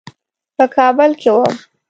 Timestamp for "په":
0.57-0.65